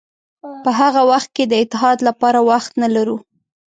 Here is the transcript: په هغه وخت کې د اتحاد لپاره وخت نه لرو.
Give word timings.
په 0.63 0.69
هغه 0.79 1.01
وخت 1.11 1.29
کې 1.35 1.43
د 1.47 1.53
اتحاد 1.63 1.97
لپاره 2.07 2.39
وخت 2.49 2.71
نه 2.81 2.87
لرو. 2.95 3.17